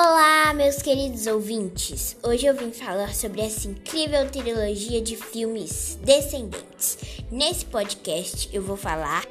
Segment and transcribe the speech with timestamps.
[0.00, 2.16] Olá, meus queridos ouvintes!
[2.22, 6.98] Hoje eu vim falar sobre essa incrível trilogia de filmes Descendentes.
[7.32, 9.24] Nesse podcast eu vou falar.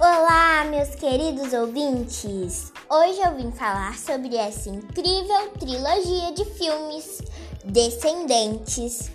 [0.00, 2.72] Olá, meus queridos ouvintes!
[2.88, 7.20] Hoje eu vim falar sobre essa incrível trilogia de filmes
[7.62, 9.10] Descendentes.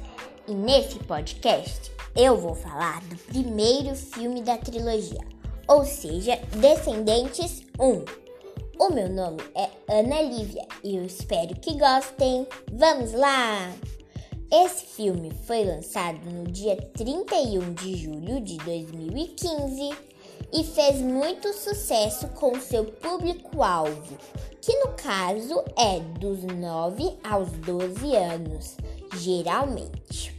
[0.48, 5.20] E nesse podcast eu vou falar do primeiro filme da trilogia,
[5.68, 8.06] ou seja, Descendentes 1.
[8.80, 12.48] O meu nome é Ana Lívia e eu espero que gostem.
[12.72, 13.74] Vamos lá!
[14.50, 19.90] Esse filme foi lançado no dia 31 de julho de 2015
[20.54, 24.18] e fez muito sucesso com seu público-alvo,
[24.62, 28.78] que no caso é dos 9 aos 12 anos,
[29.18, 30.35] geralmente.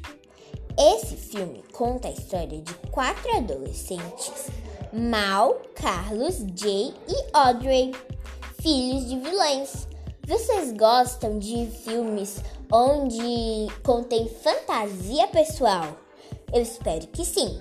[0.79, 4.51] Esse filme conta a história de quatro adolescentes,
[4.93, 7.93] Mal, Carlos, Jay e Audrey,
[8.61, 9.89] filhos de vilões.
[10.27, 15.97] Vocês gostam de filmes onde contém fantasia pessoal?
[16.53, 17.59] Eu espero que sim.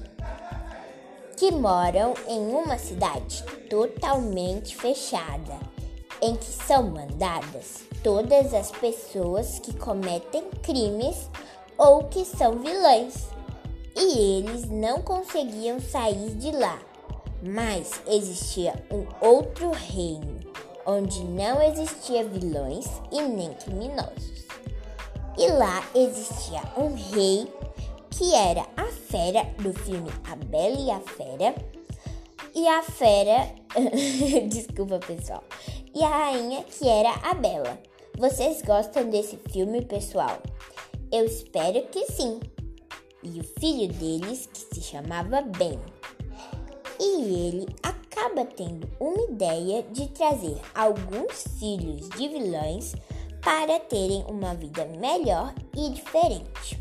[1.38, 5.58] Que moram em uma cidade totalmente fechada,
[6.21, 11.30] em que são mandadas todas as pessoas que cometem crimes
[11.77, 13.27] ou que são vilões.
[13.95, 16.79] E eles não conseguiam sair de lá.
[17.41, 20.39] Mas existia um outro reino
[20.85, 24.45] onde não existia vilões e nem criminosos.
[25.37, 27.51] E lá existia um rei
[28.11, 31.55] que era a fera do filme A Bela e a Fera.
[32.53, 33.49] E a fera,
[34.47, 35.43] desculpa pessoal,
[35.93, 37.77] e a rainha que era a Bela.
[38.17, 40.41] Vocês gostam desse filme, pessoal?
[41.11, 42.39] Eu espero que sim.
[43.23, 45.80] E o filho deles, que se chamava Ben.
[47.00, 52.95] E ele acaba tendo uma ideia de trazer alguns filhos de vilões
[53.42, 56.80] para terem uma vida melhor e diferente.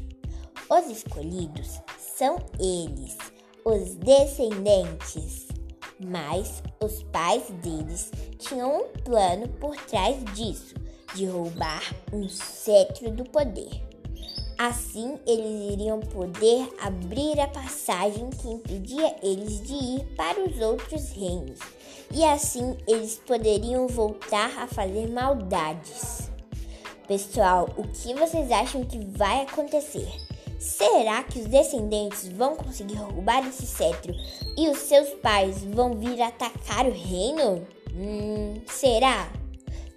[0.71, 3.19] Os escolhidos são eles,
[3.65, 5.49] os descendentes.
[6.01, 10.75] Mas os pais deles tinham um plano por trás disso,
[11.15, 11.83] de roubar
[12.13, 13.94] um cetro do poder.
[14.57, 21.11] Assim, eles iriam poder abrir a passagem que impedia eles de ir para os outros
[21.11, 21.59] reinos,
[22.13, 26.31] e assim eles poderiam voltar a fazer maldades.
[27.09, 30.09] Pessoal, o que vocês acham que vai acontecer?
[30.59, 34.15] Será que os descendentes vão conseguir roubar esse cetro
[34.57, 37.67] e os seus pais vão vir atacar o reino?
[37.93, 39.31] Hum, será?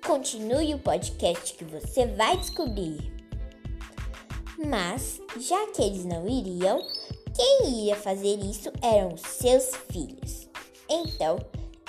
[0.06, 3.17] Continue o podcast que você vai descobrir.
[4.66, 6.82] Mas, já que eles não iriam,
[7.36, 10.50] quem ia fazer isso eram seus filhos.
[10.90, 11.38] Então,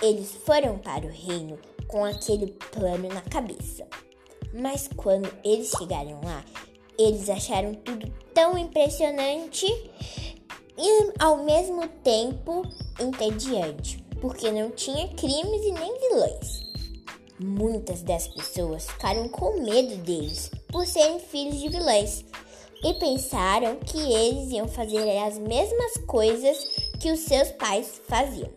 [0.03, 3.87] eles foram para o reino com aquele plano na cabeça.
[4.53, 6.45] Mas quando eles chegaram lá,
[6.99, 9.67] eles acharam tudo tão impressionante
[10.77, 12.63] e ao mesmo tempo
[13.01, 16.69] entediante, porque não tinha crimes e nem vilões.
[17.41, 22.25] Muitas das pessoas ficaram com medo deles por serem filhos de vilões
[22.83, 26.59] e pensaram que eles iam fazer as mesmas coisas
[27.01, 28.51] que os seus pais faziam.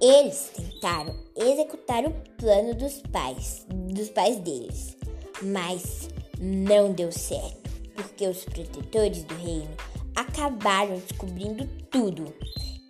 [0.00, 4.96] Eles tentaram executar o plano dos pais, dos pais deles,
[5.42, 6.08] mas
[6.38, 9.70] não deu certo, porque os protetores do reino
[10.14, 12.32] acabaram descobrindo tudo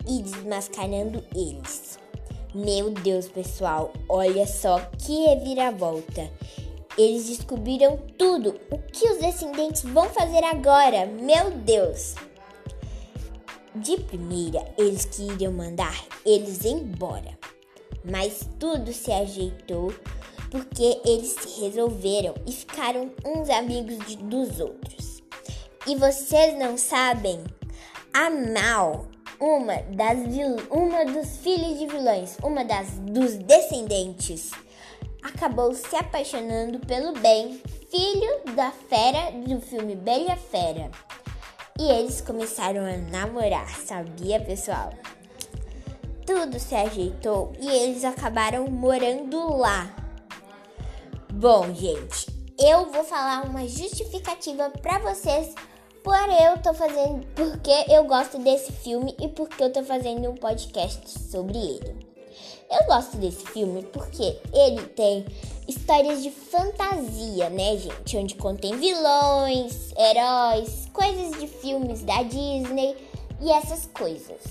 [0.07, 1.99] e desmascarando eles.
[2.53, 6.31] Meu Deus, pessoal, olha só que reviravolta!
[6.97, 8.59] Eles descobriram tudo.
[8.71, 11.05] O que os descendentes vão fazer agora?
[11.05, 12.15] Meu Deus!
[13.75, 17.37] De primeira, eles queriam mandar eles embora.
[18.03, 19.93] Mas tudo se ajeitou
[20.49, 25.21] porque eles se resolveram e ficaram uns amigos de, dos outros.
[25.85, 27.43] E vocês não sabem?
[28.13, 29.07] A Mal,
[29.39, 30.19] uma das
[30.69, 34.51] uma dos filhos de vilões, uma das dos descendentes
[35.25, 40.91] acabou se apaixonando pelo Ben, filho da fera do filme Bela Fera.
[41.79, 44.93] E eles começaram a namorar, sabia, pessoal?
[46.25, 49.93] Tudo se ajeitou e eles acabaram morando lá.
[51.33, 52.27] Bom, gente,
[52.59, 55.53] eu vou falar uma justificativa para vocês
[56.03, 60.35] por eu tô fazendo, porque eu gosto desse filme e porque eu tô fazendo um
[60.35, 62.04] podcast sobre ele.
[62.69, 65.25] Eu gosto desse filme porque ele tem
[65.67, 68.17] histórias de fantasia, né, gente?
[68.17, 72.95] Onde contém vilões, heróis, coisas de filmes da Disney.
[73.41, 74.41] e essas coisas.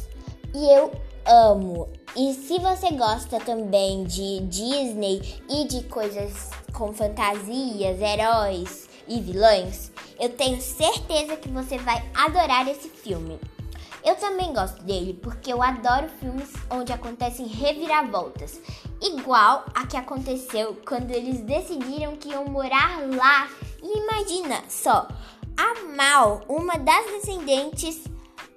[0.54, 0.92] E eu
[1.26, 1.88] amo.
[2.14, 9.90] E se você gosta também de Disney e de coisas com fantasias, heróis e vilões,
[10.20, 13.38] eu tenho certeza que você vai adorar esse filme.
[14.04, 18.60] Eu também gosto dele porque eu adoro filmes onde acontecem reviravoltas,
[19.00, 23.48] igual a que aconteceu quando eles decidiram que iam morar lá.
[23.82, 25.08] E imagina só,
[25.56, 28.04] a Mal, uma das descendentes,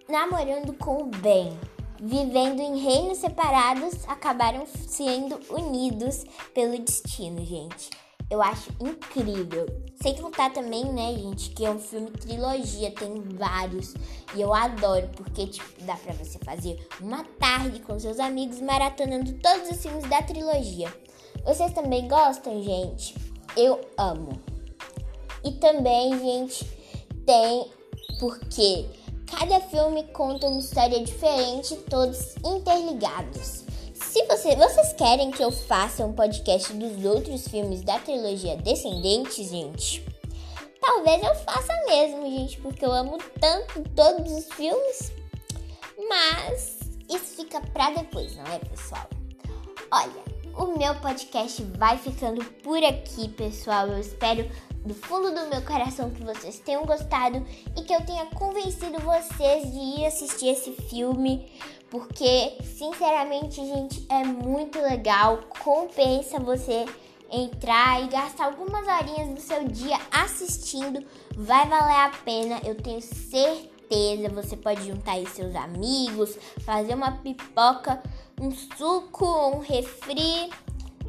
[0.09, 1.57] namorando com o Ben
[1.99, 6.23] vivendo em reinos separados, acabaram sendo unidos
[6.53, 7.89] pelo destino, gente.
[8.29, 9.65] Eu acho incrível.
[10.01, 13.93] Sem contar também, né, gente, que é um filme trilogia, tem vários.
[14.35, 19.33] E eu adoro, porque, tipo, dá pra você fazer uma tarde com seus amigos maratonando
[19.33, 20.93] todos os filmes da trilogia.
[21.45, 23.15] Vocês também gostam, gente?
[23.55, 24.39] Eu amo.
[25.43, 26.65] E também, gente,
[27.25, 27.71] tem
[28.19, 28.85] porque
[29.29, 33.56] Cada filme conta uma história diferente, todos interligados.
[34.07, 39.49] Se você, vocês querem que eu faça um podcast dos outros filmes da trilogia Descendentes,
[39.49, 40.01] gente,
[40.79, 45.11] talvez eu faça mesmo, gente, porque eu amo tanto todos os filmes.
[46.07, 49.09] Mas isso fica pra depois, não é, pessoal?
[49.91, 50.23] Olha,
[50.55, 53.87] o meu podcast vai ficando por aqui, pessoal.
[53.87, 54.49] Eu espero
[54.85, 57.45] do fundo do meu coração que vocês tenham gostado
[57.75, 61.51] e que eu tenha convencido vocês de ir assistir esse filme,
[61.89, 65.39] porque sinceramente, gente, é muito legal.
[65.63, 66.85] Compensa você
[67.31, 71.05] entrar e gastar algumas horinhas do seu dia assistindo,
[71.35, 74.29] vai valer a pena, eu tenho certeza.
[74.33, 78.01] Você pode juntar aí seus amigos, fazer uma pipoca,
[78.39, 80.49] um suco, um refri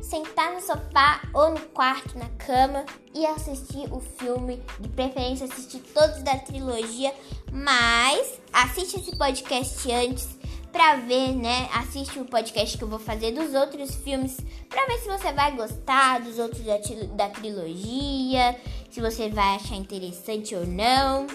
[0.00, 5.80] sentar no sofá ou no quarto, na cama e assistir o filme, de preferência assistir
[5.92, 7.12] todos da trilogia,
[7.52, 10.38] mas assiste esse podcast antes
[10.72, 11.68] para ver, né?
[11.74, 14.36] Assiste o podcast que eu vou fazer dos outros filmes
[14.68, 16.76] para ver se você vai gostar dos outros da,
[17.14, 18.56] da trilogia,
[18.90, 21.26] se você vai achar interessante ou não.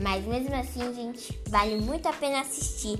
[0.00, 2.98] Mas mesmo assim, gente, vale muito a pena assistir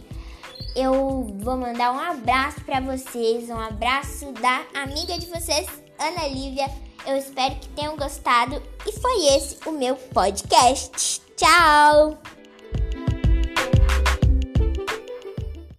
[0.79, 5.67] eu vou mandar um abraço para vocês, um abraço da amiga de vocês,
[5.99, 6.70] Ana Lívia.
[7.06, 11.20] Eu espero que tenham gostado e foi esse o meu podcast.
[11.37, 12.38] Tchau!